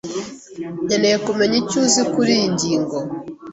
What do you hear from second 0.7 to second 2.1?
Nkeneye kumenya icyo uzi